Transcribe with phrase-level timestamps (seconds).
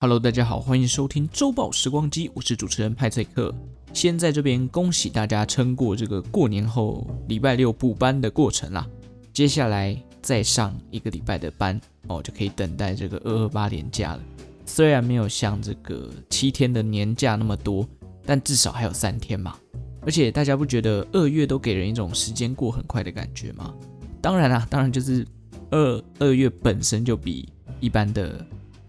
[0.00, 3.52] Hello，大家好，欢迎收听周报时光机，我是主持人派翠克。
[3.92, 8.86] 先在这边恭喜大家撑过这个过年后礼拜六补班的过程啦。
[9.32, 14.20] 接下来再上一个礼拜的班哦，就可以等待这个二二八年假了。
[14.64, 17.84] 虽然没有像这个七天的年假那么多，
[18.24, 19.58] 但至少还有三天嘛。
[20.02, 23.74] 而且大家不觉得二月都给人一种时间过很快的感觉吗？
[24.22, 25.26] 当然啦，当然就是
[25.72, 27.48] 二二月本身就比
[27.80, 28.46] 一般的。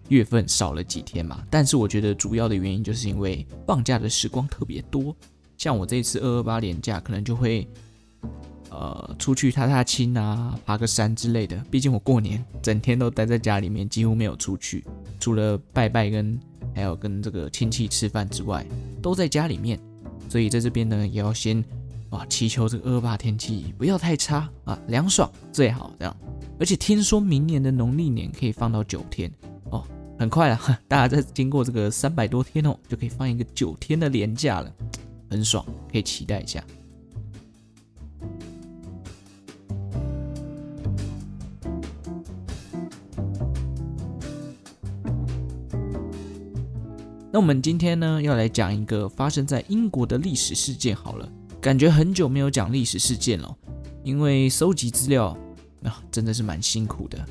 [0.09, 5.15] 月份少了几天嘛，但是我觉得主要的原因就是因为放假的时光特别多，
[5.57, 7.67] 像我这次二二八连假可能就会，
[8.69, 11.55] 呃，出去踏踏青啊，爬个山之类的。
[11.71, 14.83] 毕竟我过年整天都待在家里面，几乎没有出去，
[15.19, 16.39] 除了拜拜跟
[16.75, 18.65] 还有跟这个亲戚吃饭之外，
[19.01, 19.79] 都在家里面。
[20.27, 21.63] 所以在这边呢，也要先
[22.09, 26.15] 啊祈求这个二二八天气不要太差啊，凉爽最好这样。
[26.59, 29.31] 而且听说明年的农历年可以放到九天。
[30.19, 34.69] 很快了， 大家在经过这个三百多天哦，就可以放一个九天的连假了，
[35.29, 36.61] 很爽，可以期待一下。
[47.31, 50.93] 那我们今天呢，要来讲一个发生在英国的历史事件。
[50.93, 53.55] 好了，感觉很久没有讲历史事件了，
[54.03, 55.27] 因为收集资料
[55.83, 57.25] 啊，真的是蛮辛苦的。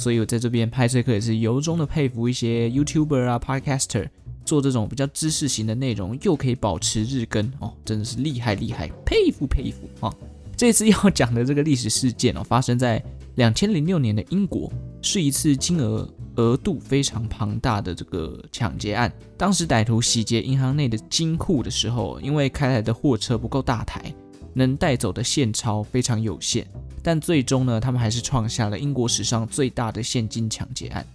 [0.00, 4.08] 所以我在这边拍摄课也是由衷的佩服一些 YouTuber 啊、Podcaster
[4.46, 10.10] 做这种比较知识型的内容，又可以保持日更哦，真的是厉害厉害，佩服佩服啊！
[10.56, 13.02] 这次要讲的这个历史事件哦，发生在
[13.34, 19.12] 两千零六年的英国，是一次金额额度非常庞大的这个抢劫案。
[19.36, 24.12] 当时歹徒洗劫银行内的金库的时候，因为开来的货车不够大台，
[24.54, 26.66] 能带走的现钞非常有限。
[27.02, 31.06] 但最终呢，他们还是创下了英国史上最大的现金抢劫案。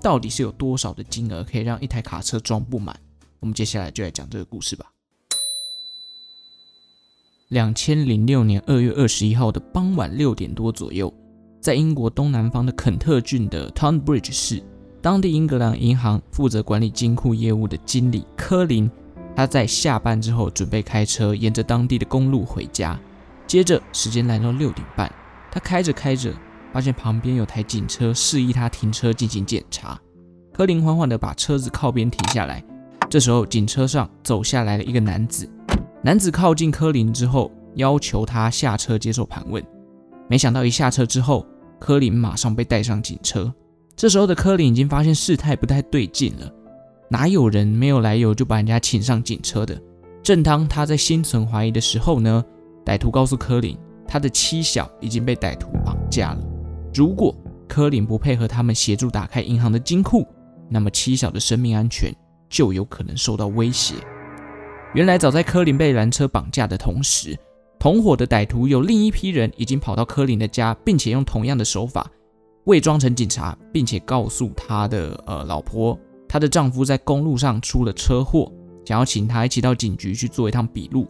[0.00, 2.98] 到底是有多少的金额可以让一台卡车装不满？
[3.40, 4.86] 我们接下来就来讲这个故事吧。
[7.48, 11.12] 两千零六年二月二十一号的傍晚六点多左右，
[11.60, 14.62] 在英国东南方的肯特郡的 Tonbridge 市，
[15.02, 18.90] 当地英格兰银行负责管理金库业务的经理科林，
[19.36, 22.98] 他在下班之后准备开车沿着当地的公路回家。
[23.46, 25.12] 接着时间来到六点半。
[25.52, 26.32] 他开着开着，
[26.72, 29.98] 发现旁边有台警车示意他停车进行检查。
[30.52, 32.64] 科林缓缓地把车子靠边停下来。
[33.08, 35.48] 这时候，警车上走下来了一个男子。
[36.02, 39.62] 男子靠近科林之后，要求他下车接受盘问。
[40.28, 41.46] 没想到一下车之后，
[41.78, 43.52] 科林马上被带上警车。
[43.94, 46.50] 这时候的科林已经发现事态不太对劲了。
[47.08, 49.80] 哪有人没有来由就把人家请上警车的？
[50.22, 52.44] 正当他在心存怀疑的时候呢，
[52.84, 53.76] 歹徒告诉科林。
[54.08, 56.38] 他的妻小已经被歹徒绑架了。
[56.94, 57.34] 如果
[57.66, 60.24] 科林不配合他们协助打开银行的金库，
[60.70, 62.12] 那么妻小的生命安全
[62.48, 63.96] 就有可能受到威胁。
[64.94, 67.36] 原来，早在科林被拦车绑架的同时，
[67.80, 72.08] 同伙的歹徒有另一批人已经跑到科林的家，并且用同样的手法
[72.66, 75.98] 伪装成警察，并且告诉他的呃老婆，
[76.28, 78.52] 她的丈夫在公路上出了车祸，
[78.84, 81.06] 想要请她一起到警局去做一趟笔录。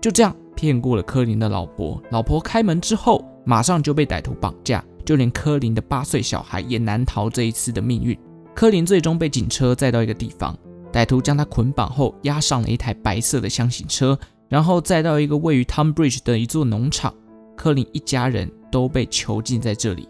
[0.00, 0.34] 就这样。
[0.56, 8.16] 骗过了科林的老婆，老婆开门之后，马上就被歹徒绑架，就连科林的八岁小孩也难逃这一次的命运。
[8.54, 10.56] 科林最终被警车载到一个地方，
[10.92, 14.16] 歹徒将他捆绑后押上了一台白色的厢型车，
[14.48, 17.12] 然后载到一个位于 Tonbridge 的一座农场。
[17.56, 20.08] 科林一家人都被囚禁在这里。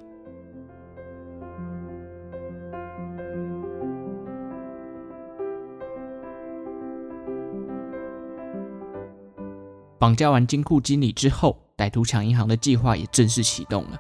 [10.05, 13.97] 绑架完金库经理之后，歹徒抢银行的计划也正式启动了。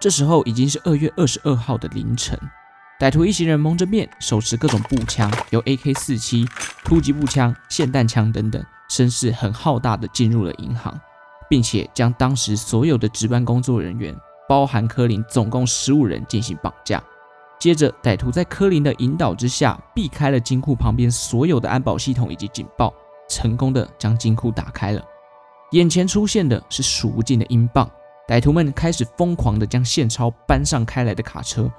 [0.00, 2.40] 这时候已经是二月二十二号的凌晨，
[2.98, 6.48] 歹徒一行人蒙着面，手持各种步枪，有 AK-47、
[6.82, 10.98] 突击步枪、霰弹枪等等，声势很浩大的进入了银行，
[11.50, 14.16] 并且将当时所有的值班工作人员，
[14.48, 17.04] 包含科林，总共十五人进行绑架。
[17.60, 22.90] 接着，歹徒在科林的引导之下，避开了金库旁边所有的安保系统以及警报，
[23.28, 25.04] 成功的将金库打开了。
[25.72, 27.90] 眼前出现的是数不尽的英镑，
[28.28, 31.70] 歹徒们开始疯狂地将现钞搬上开来的卡车。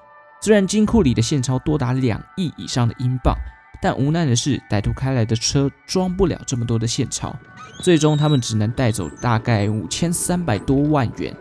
[0.42, 3.36] 虽然金库里的现钞多达两亿以上的英镑，
[3.80, 7.36] 但无奈的是，歹徒开来的车装不了这么多的现钞，
[7.82, 11.32] 最终他们只能带走大概五千三百多万元，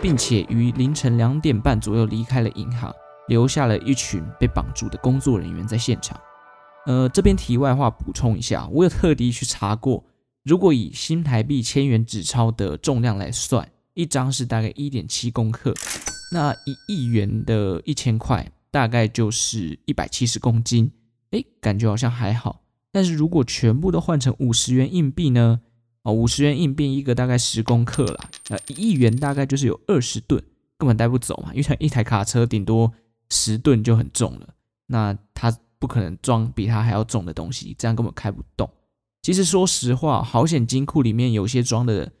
[0.00, 2.94] 并且于凌晨两点半左右离开了银行，
[3.26, 6.16] 留下了一群被绑住的工作人员在现场。
[6.86, 10.04] 呃，这边题外话补充一下，我有特地去查过。
[10.46, 15.74] 如果以新台币千元纸钞的重量来算，一张是大概一点七公克，
[16.30, 20.92] 那一亿元的一千块大概就是一百七十公斤，
[21.30, 22.62] 诶，感觉好像还好。
[22.92, 25.62] 但是如果全部都换成五十元硬币呢？
[26.02, 30.40] 哦，五十元硬币一个大概十公克啦，呃，一亿元大概就是有二十吨，
[30.78, 32.92] 根本带不走嘛，因为它一台卡车顶多
[33.30, 34.50] 十吨就很重了，
[34.86, 38.70] 那它不可能装比它还要重的东西，这样根本开不动。
[39.26, 42.12] 其实说实话，好险金库里面有些装的，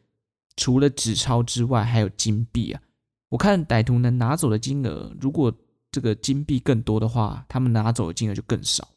[0.56, 2.82] 除了纸钞之外，还有金币啊。
[3.28, 5.56] 我看歹徒能拿走的金额，如果
[5.92, 8.88] 这个金币更多的话，他们拿走的金额就更少。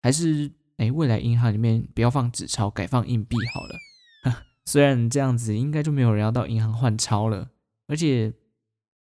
[0.00, 3.76] 还是哎，未来银行里面不要放纸钞，改放硬币好了。
[4.64, 7.50] 虽然这样子应该就没有人要到银行换钞了，
[7.88, 8.32] 而且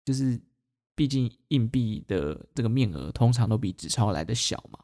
[0.04, 0.42] 就是
[0.96, 4.80] 毕竟硬币的这个面额通常都比纸钞来的小嘛，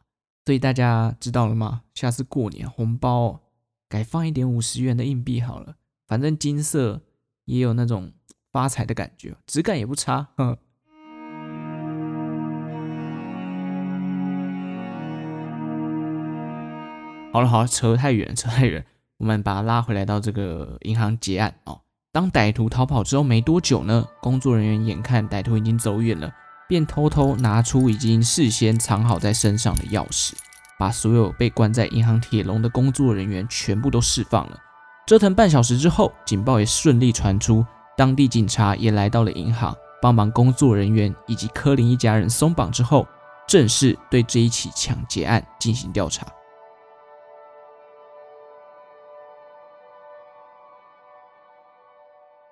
[0.50, 1.82] 所以大家知道了吗？
[1.94, 3.40] 下次过年红包
[3.88, 5.76] 改放一点五十元的硬币好了，
[6.08, 7.04] 反正金色
[7.46, 8.12] 也有那种
[8.52, 10.30] 发财的感觉，质感也不差。
[10.38, 10.58] 哼。
[17.32, 18.84] 好了好了，扯太远，扯太远。
[19.18, 21.82] 我们把它拉回来到这个银行劫案哦。
[22.12, 26.34] 当歹徒逃跑之后没多久呢，工作人员眼看歹徒已经走远了，
[26.70, 30.34] 便偷偷拿出已经事先藏好在身上的钥匙，
[30.78, 34.60] 把所有被关在银行铁笼的工作人员全部都释放了。
[35.08, 37.66] 折腾半小时之后，警报也顺利传出，
[37.98, 43.08] 当地警察也来到了银行，帮忙工作人员以及柯林一家人松绑之后，
[43.48, 46.28] 正式对这一起抢劫案进行调查。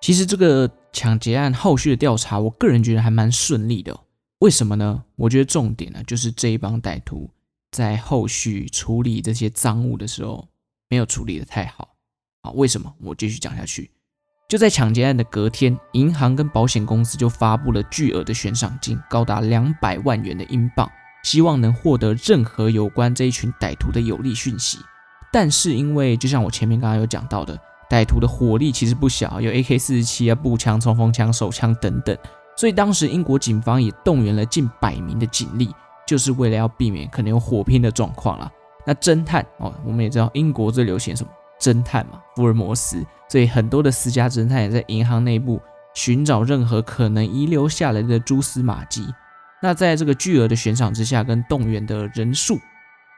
[0.00, 3.96] 其实这个抢劫案后续的调查，我个人觉得还蛮顺利的。
[4.40, 5.02] 为什么呢？
[5.16, 7.28] 我觉得重点呢，就是这一帮歹徒
[7.72, 10.48] 在后续处理这些赃物的时候，
[10.88, 11.96] 没有处理得太好。
[12.42, 12.94] 好，为什么？
[13.00, 13.90] 我继续讲下去。
[14.48, 20.88] 就在抢劫案的隔天，银行跟保险公司就发布了巨额的悬赏金，高达两百万元的英镑，
[21.24, 24.78] 希望能获得任何有关这一群歹徒的有利讯息。
[25.32, 27.58] 但是因为，就像我前面刚刚有讲到的。
[27.90, 32.14] 歹徒的火力其实不小，有 AK-47 啊、步枪、冲锋枪、手枪等等，
[32.58, 35.72] 所以当时英国警方也动员了近百名的警力，
[36.04, 38.50] 就是为了要避免可能有火拼的状况啦。
[38.84, 45.62] 那侦探哦，我们也知道英国最流行什么侦探嘛，福尔摩斯，所以很多的私家侦探也在银行内部
[45.94, 49.06] 寻找任何可能遗留下来的蛛丝马迹。
[49.62, 52.58] 那在这个巨额的悬赏之下，跟动员的人数，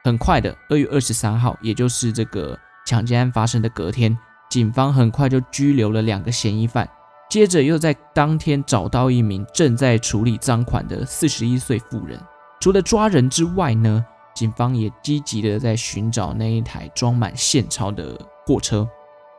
[0.03, 2.55] 很快的，二月二十三号，也就是这个
[2.85, 4.15] 抢劫案发生的隔天。
[4.51, 6.87] 警方很快就拘留了两个嫌疑犯，
[7.31, 12.19] 接着又在当天找到一名正在处理赃款的四十一岁妇人。
[12.59, 14.05] 除了抓人之外呢，
[14.35, 18.85] 警方也积极的在寻找那一台装满现钞的货车。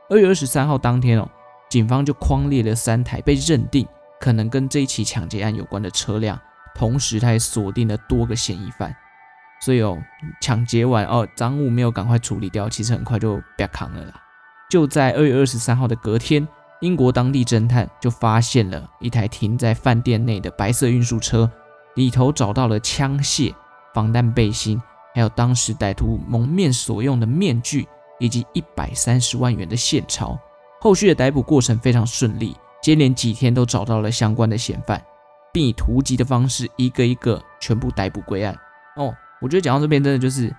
[0.08, 1.28] 二月二十三号当天哦，
[1.68, 3.86] 警方就框列了三台被认定
[4.18, 6.40] 可能跟这一起抢劫案有关的车辆，
[6.74, 8.96] 同时他也锁定了多个嫌疑犯。
[9.60, 9.98] 所以哦，
[10.40, 14.14] 抢劫完哦，赃物没有赶快处理掉，其实很快就被扛了啦。
[14.70, 16.48] 就在二月二十三号的隔天，
[16.82, 21.48] 英国当地侦探就发现了一台停在饭店内的白色运输车，
[21.94, 23.54] 里头找到了枪械、
[23.94, 24.82] 防弹背心，
[25.14, 27.86] 还有当时歹徒蒙面所用的面具，
[28.18, 30.36] 以及一百三十万元的现钞。
[30.80, 35.00] 后续的逮捕过程非常顺利，接连几天都找到了相关的嫌犯，
[35.52, 38.58] 并以突击的方式一个一个全部逮捕归案。
[38.96, 40.52] 哦，我觉得讲到这边真的就是。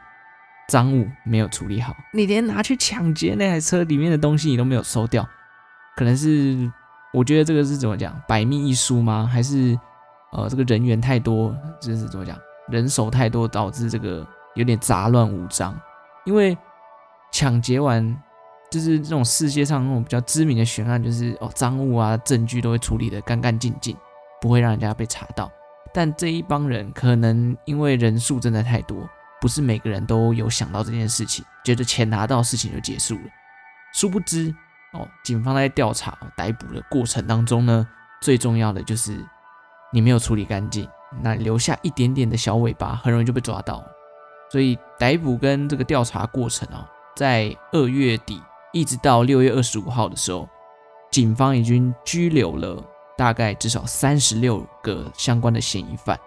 [0.70, 5.28] 赃物没有处理好，你连拿去抢劫那台车里面的东西你都没有收掉，
[5.96, 6.72] 可能是
[7.14, 9.30] 我觉得这个是怎么讲，百密一疏吗？
[9.32, 9.78] 还是
[10.32, 12.38] 呃这个人员太多，就是怎么讲，
[12.70, 15.80] 人手太多导致这个有点杂乱无章？
[16.26, 16.58] 因为
[17.32, 18.16] 抢劫完
[18.72, 23.96] 就是这种世界上那种比较知名的悬案，就是哦赃物啊证据都会处理的干干净净，
[24.42, 25.52] 不会让人家被查到。
[25.94, 29.08] 但这一帮人可能因为人数真的太多。
[29.40, 33.22] 不是每个人都有想到这件事情，觉得钱拿到事情就结束了。
[33.94, 34.56] 殊不知
[34.94, 37.88] 哦，警方在调查逮捕的过程当中呢，
[38.22, 39.18] 最重要的就是
[39.92, 40.88] 你没有处理干净，
[41.22, 43.84] 那留下一点点的小尾巴，很容易就被抓到。
[44.52, 48.40] 所以逮捕跟这个调查过程啊，在二月底
[48.72, 50.48] 一直到六月二十五号的时候，
[51.12, 52.84] 警方已经拘留了
[53.18, 56.20] 大概至少三十六个相关的嫌疑犯。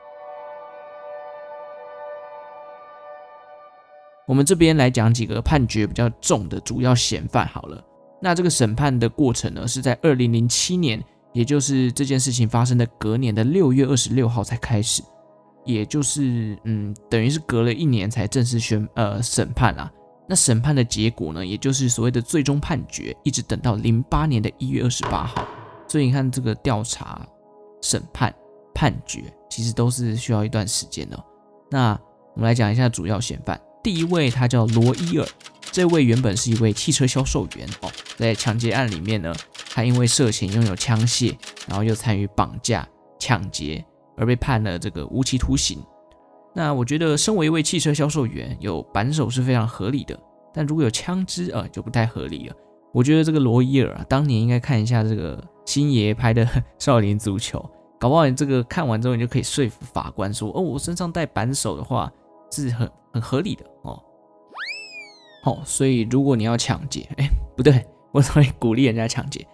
[4.26, 7.80] 我们这边来讲几个判决比较重的主要嫌犯好了。
[8.20, 15.02] 那这个审判的过程呢，是在二零零七年，也就是这件事情发生的隔年的六月二十六号才开始，
[15.64, 19.90] 也就是嗯，等于是隔了一年才正式宣呃审判啦。
[20.28, 25.46] 那审判的结果呢，也就是所谓的最终判决，一直等到零八年的一月二十八号。
[25.86, 27.24] 所以你看，这个调查、
[27.80, 28.34] 审判、
[28.74, 31.24] 判决，其实都是需要一段时间的。
[31.70, 31.96] 那
[32.34, 33.60] 我们来讲一下主要嫌犯。
[33.84, 35.24] 第一位他叫罗伊尔，
[35.76, 39.30] 这位原本是一位汽车销售员哦，在抢劫案里面呢，
[39.68, 41.36] 他因为涉嫌拥有枪械，
[41.68, 43.84] 然后又参与绑架、抢劫，
[44.16, 45.84] 而被判了这个无期徒刑。
[46.54, 50.18] 那我觉得，身为一位汽车销售员，有扳手是非常合理的。
[50.54, 52.56] 但如果有枪支啊，就不太合理了。
[52.94, 56.46] 我觉得这个罗伊尔啊，当年应该看一下这个星爷拍的
[56.78, 57.58] 《少林足球》，
[58.00, 62.10] 搞不好你这个看完之后，你就可以说服法官说，哦，我身上带扳手的话
[62.50, 64.02] 是很很合理的哦。
[65.46, 69.46] 哦，所以如果你要抢劫， 哎，不对， 我怎么鼓励人家抢劫？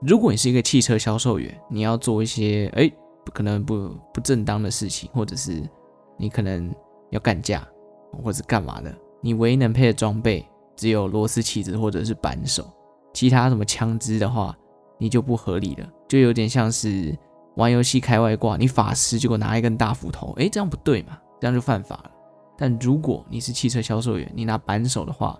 [0.00, 2.90] 如果你是一个汽车销售员，你要做一些哎，
[3.24, 5.62] 不可能不不正当的事情，或者是
[6.16, 6.74] 你可能
[7.10, 7.66] 要干架，
[8.22, 8.92] 或者干嘛的。
[9.20, 10.44] 你唯一能配的装备
[10.76, 12.66] 只有螺丝起子或者是扳手，
[13.12, 14.56] 其他什么枪支的话，
[14.98, 17.16] 你就不合理了，就有点像是
[17.56, 22.10] 玩游戏开外挂，你法师结果拿一根大斧头，诶，这样不对嘛，这样就犯法了。
[22.56, 25.38] 但如果你是汽车销售员，你拿扳手的话，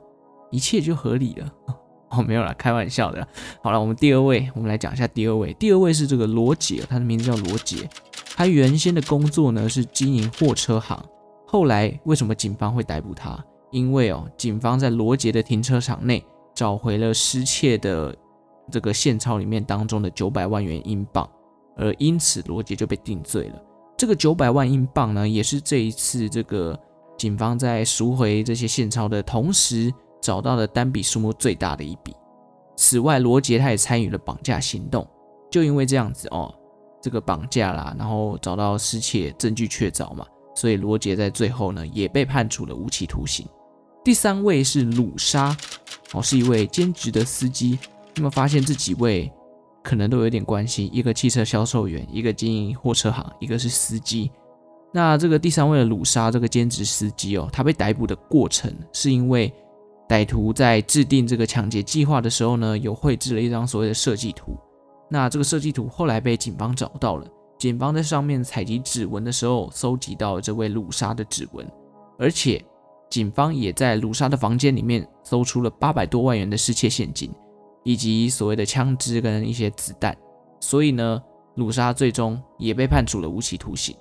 [0.51, 1.53] 一切就合理了。
[2.11, 3.27] 哦，没有啦，开玩笑的。
[3.63, 5.53] 好了，我们第二位，我们来讲一下第二位。
[5.55, 7.89] 第二位是这个罗杰，他的名字叫罗杰，
[8.37, 11.03] 他原先的工作呢是经营货车行，
[11.47, 13.43] 后来为什么警方会逮捕他？
[13.73, 18.15] 因为哦，警方在罗杰的停车场内找回了失窃的
[18.71, 21.29] 这个现钞里面当中的九百万元英镑，
[21.77, 23.61] 而因此罗杰就被定罪了。
[23.97, 26.79] 这个九百万英镑呢，也是这一次这个
[27.17, 32.15] 警方在赎回这些现钞的同时找到了单笔数目最大的一笔。
[32.77, 35.07] 此外，罗杰他也参与了绑架行动，
[35.51, 36.53] 就因为这样子哦，
[37.01, 43.47] 这个绑架啦，然后找到失窃证据确凿嘛，所以罗杰在最后呢也被判处了无期徒刑。
[44.05, 45.57] 第三位是鲁莎，
[46.13, 47.79] 哦，是一位兼职的司机。
[48.17, 49.33] 那么发现这几位
[49.83, 54.31] 可能都有点关系，一个汽车销售员，一个经营货车行，一个是司机。
[54.95, 59.53] 那这个第三位的鲁莎，这个兼职司机哦，他被逮捕的过程是因为
[60.09, 64.57] 歹徒在制定这个抢劫计划的时候呢，有绘制了一张所谓的设计图。
[65.11, 67.27] 那这个设计图后来被警方找到了，
[67.59, 71.69] 警方在上面采集指纹的时候，搜集到了这位鲁莎的指纹，
[72.17, 72.65] 而且。
[73.11, 77.31] 警方也在鲁莎的房间里面搜出了八百多万元的失窃现金，
[77.85, 80.17] 以及所谓的枪支跟一些子弹，
[80.59, 81.23] 所以呢，
[81.55, 83.95] 鲁莎最终也被判处了无期徒刑。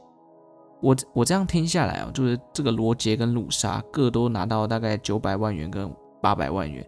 [0.83, 5.89] 我我这样听下来啊，就是这个罗杰跟鲁莎各都拿到大概九百万元跟
[6.21, 6.85] 八百万元。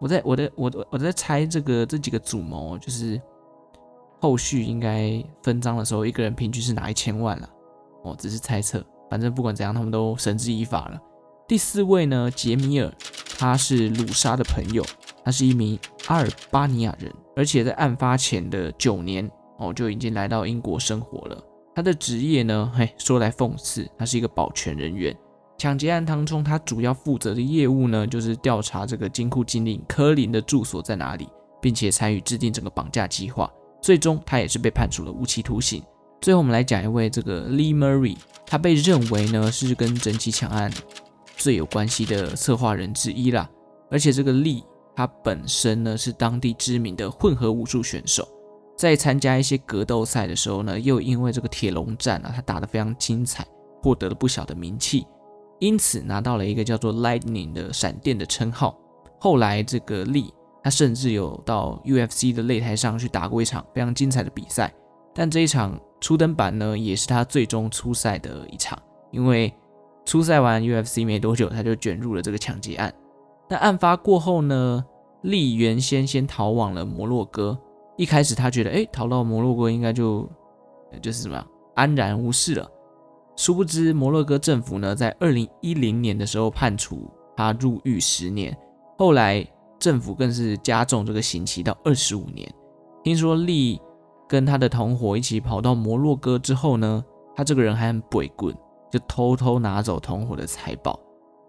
[0.00, 3.20] 我在我的我的我在猜这个这几个主谋，就是
[4.18, 7.48] 后续应该分赃的时候，一个人平均是拿一千万了。
[8.02, 10.98] 哦，只是猜测，反正不管怎样，他们都绳之以法了。
[11.46, 12.90] 第四位呢，杰米尔，
[13.38, 14.82] 他是鲁莎的朋友，
[15.22, 21.44] 他是一名阿尔巴尼亚人，而且在案发前的九年哦就已经来到英国生活了。
[21.74, 25.16] 他的职业呢，嘿，说来讽刺，他是一个保全人员。
[25.58, 31.28] 抢劫案当中，他主要负责的业务呢，就是调查这个金库经理科林的住所在哪里，
[31.60, 33.50] 并且参与制定整个绑架计划。
[33.80, 35.82] 最终，他也是被判处了无期徒刑。
[36.20, 38.16] 最后，我们来讲一位这个 Lee Murray，
[38.46, 40.72] 他被认为呢是跟整起抢案。
[41.36, 43.50] 最有关系的策划人之一啦，
[43.90, 44.62] 而且这个 Lee
[44.94, 48.26] 他本身呢是当地知名的混合武术选手，
[48.84, 53.46] 在参加一些格斗赛的时候呢，又因为这个铁笼战啊，他打得非常精彩，
[53.82, 55.06] 获得了不小的名气，
[55.58, 58.78] 因此拿到了一个叫做 Lightning 的闪电的称号。
[59.18, 60.30] 后来这个利
[60.62, 64.70] 他甚至有到 UFC 的擂台上去打过一场非常精彩的比赛，
[65.14, 68.78] 但这一场初登版呢，也是他最终出赛的一场，
[69.10, 69.50] 因为。
[70.06, 72.92] 出赛完 UFC 没多久，他就卷入了这个抢劫案。
[73.48, 74.84] 那案发过后呢，
[75.22, 77.58] 利原先先逃往了摩洛哥。
[77.96, 80.28] 一开始他觉得，哎，逃到摩洛哥应该就
[81.00, 82.70] 就是什么安然无事了。
[83.36, 88.56] 殊不知，摩洛哥政府呢，在二零一零年的时候判处他入狱十年，
[88.98, 89.46] 后来
[89.78, 92.52] 政府更是加重这个刑期到二十五年。
[93.02, 93.80] 听说利
[94.28, 98.54] 跟他的同伙一起跑到摩洛哥之后呢，他这个人还很鬼棍。
[98.90, 100.96] 就偷偷拿走同伙的财宝。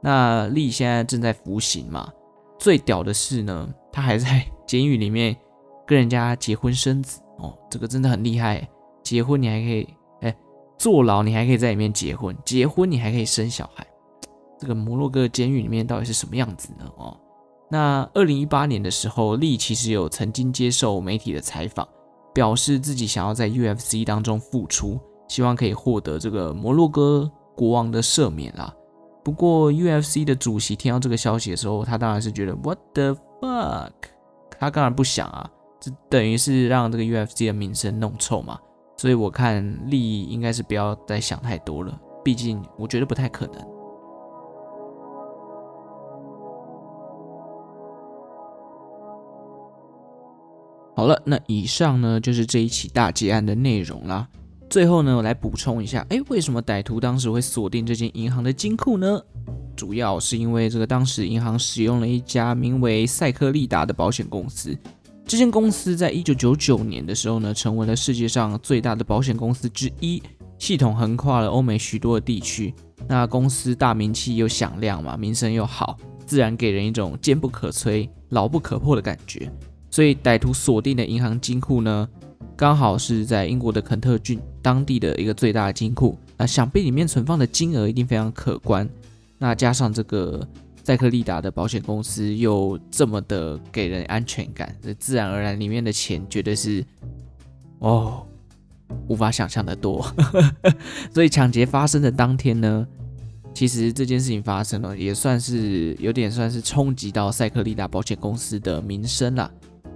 [0.01, 2.11] 那利现在正在服刑嘛？
[2.57, 5.37] 最屌的是呢，他还在监狱里面
[5.85, 8.67] 跟人家结婚生子哦，这个真的很厉害。
[9.03, 9.87] 结婚你还可以，
[10.21, 10.35] 哎，
[10.77, 13.85] 坐牢你还可以在里面结婚，结婚你还可以生小孩。
[14.59, 16.89] 这个摩洛哥监狱里面到底是什么样子呢？
[16.97, 17.15] 哦，
[17.69, 21.87] 那二零一八年的时候，利其实有曾经接受媒体的采访，
[22.33, 24.99] 表示自己想要在 UFC 当中复出。
[25.27, 28.71] 希望可以获得这个摩洛哥国王的赦免啦。
[29.23, 33.91] 不过 UFC 的主席听到这个消息的时候，他当然是觉得 What the fuck？
[34.59, 35.49] 他当然不想啊，
[35.79, 38.59] 这等于是让这个 UFC 的名声弄臭嘛。
[38.97, 43.55] 所以我看利益应该是不要再想太多了，毕竟我觉得不太可能。
[50.95, 54.27] 好了，那以上呢就是这一起大劫案的内容啦。
[54.69, 59.21] 最后呢，我来补充一下，哎，为什么歹徒当时会锁定这间银行的金库呢？
[59.75, 64.73] 主要是因为这个当时银行使用了一家名为赛克利达的保险公司，
[65.27, 70.21] 这间公司在一九九九年的时候呢，成为了世界上最大的保险公司之一，
[70.59, 72.71] 系统横跨了欧美许多的地区。
[73.07, 79.51] 那公司大名气又响亮嘛，名声又好，自然给人一种坚不可摧、牢不可破的感觉。
[79.89, 82.07] 所以歹徒锁定的银行金库呢，
[82.55, 86.15] 刚好是在英国的肯特郡当地的一个最大的金库。
[86.37, 88.87] 那想必里面存放的金额一定非常可观。
[89.39, 90.47] 那加上这个
[90.85, 96.85] 赛克利达的保险公司又这么的给人安全感，这自然而然里面的钱绝对是
[97.79, 98.23] 哦，
[99.07, 100.05] 无法想象的多。
[101.11, 102.87] 所以抢劫发生的当天呢，
[103.51, 109.51] 其实这件事情发生了，也算是有点算是冲击到赛克利达保险公司的名声了。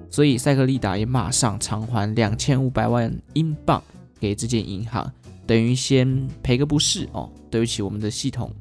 [0.09, 3.79] 所以赛克利达也马上偿还两千五百万英镑
[4.19, 5.13] 给这间银行，
[5.45, 7.29] 等于先赔个不是哦。
[7.51, 8.51] 对不起，我们的系统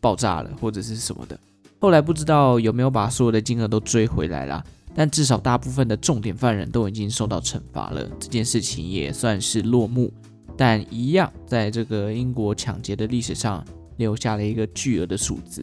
[0.00, 1.36] 爆炸了或者是什么的。
[1.84, 4.64] 后来不知道有没有把所有的金额都追回来啦，
[4.94, 10.10] 但至少大部分的重点犯人都已经受到惩罚了，这件事情也算是落幕。
[10.56, 13.62] 但一样在这个英国抢劫的历史上
[13.98, 15.62] 留下了一个巨额的数字，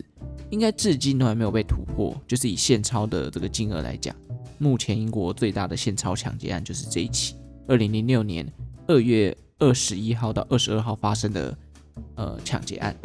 [0.51, 2.15] 应该至今都还没有被突破。
[2.27, 4.15] 就是以现钞的这个金额来讲。
[4.59, 7.33] 目前英国最大的现钞抢劫案就是这一起，
[7.67, 8.47] 二零零六年
[8.85, 11.57] 二月二十一号到二十二号发生的
[12.13, 12.95] 呃抢劫案。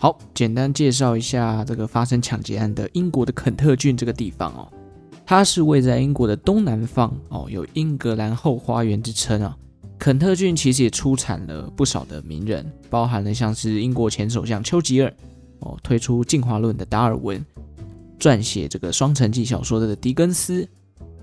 [0.00, 4.72] 好，简单介绍一下这个发生抢劫案的英国的肯特郡这个地方哦，
[5.26, 9.56] 它是位在英国的东南方哦，有英格兰后花园之称啊。
[9.98, 15.12] 肯特郡其实也出产了不少的名人，包含了像是英国前首相丘吉尔，
[15.58, 17.44] 哦，推出进化论的达尔文，
[18.20, 20.64] 撰写这个双城记小说的狄更斯，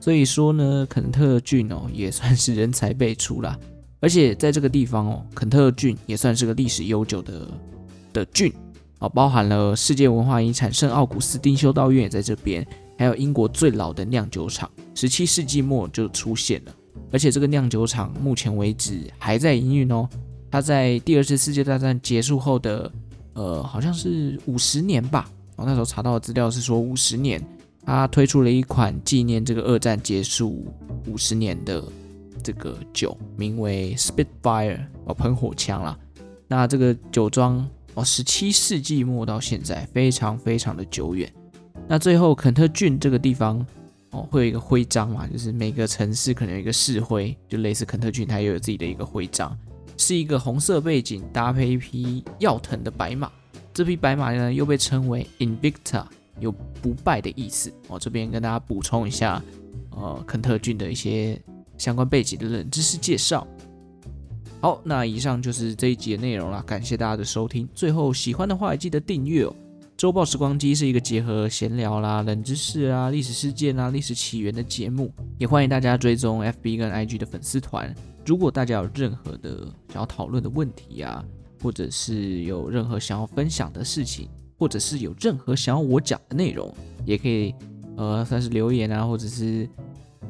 [0.01, 3.57] 所以说呢，肯特郡哦也算是人才辈出啦。
[4.01, 7.47] 而且在这个地方哦，肯特郡也算是个历史悠久的
[8.11, 8.51] 的郡，
[8.99, 12.65] 哦，包含了世界文化遗产圣奥古斯丁修道院也在这边，
[12.97, 16.73] 还有英国最老的酿酒厂，十七世纪末就出现了。
[17.11, 20.07] 而且这个酿酒厂目前为止还在营运哦。
[20.49, 22.89] 它在第二次世界大战结束后的，
[23.33, 25.29] 呃，好像是五十年吧。
[25.57, 27.45] 我那时候查到的资料是说五十年，
[27.85, 30.65] 它推出了一款纪念这个二战结束
[31.07, 31.83] 五十年的
[32.41, 35.97] 这个酒，名为 Spitfire 哦，喷火枪啦。
[36.47, 41.31] 那这个酒庄哦，十七世纪末到现在非常非常的久远。
[41.87, 43.65] 那最后肯特郡这个地方。
[44.11, 49.57] 哦，会有一个徽章嘛，就是每个城市可能有一个市徽，就类似肯特郡，它也有自己的一个徽章，
[49.97, 53.29] 是一个红色背景搭配一匹耀腾的白马。
[53.73, 56.05] 这匹白马呢，又被称为 Invicta，
[56.39, 56.49] 有
[56.81, 57.69] 不败的意思。
[57.89, 59.43] 哦，这边跟大家补充一下，
[59.89, 61.37] 呃，肯特郡的一些
[61.77, 63.45] 相关背景的冷知识介绍。
[64.65, 67.69] 好，那以上就是这一集的内容了，感谢大家的收听。
[67.75, 69.55] 最后喜欢的话，也记得订阅哦。
[69.95, 77.93] 周报时光机是一个结合闲聊啦、冷知识啊、历史事件啊、历史起源的节目，也欢迎大家追踪 FB 跟 IG 的粉丝团。
[78.25, 81.23] 如果大家有任何的想要讨论的问题啊，
[81.61, 86.73] 或者是有任何想要分享的事情，或者是有任何想要我讲的内容，
[87.05, 87.53] 也可以
[87.97, 89.69] 呃算是留言啊，或者是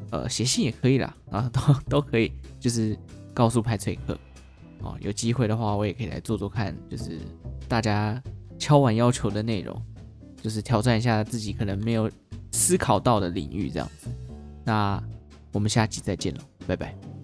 [0.09, 2.97] 呃写信也可以啦啊，都 都可以，就是
[3.33, 4.17] 告诉派翠克
[4.85, 7.19] 哦，有机会的话我也可以来做做看，就是
[7.67, 8.23] 大家。
[8.57, 9.79] 敲完要求的内容，
[10.41, 12.09] 就是挑战一下自己可能没有
[12.53, 14.07] 思考到的领域，这样子。
[14.63, 15.03] 那
[15.51, 17.14] 我们下期再见了，拜拜。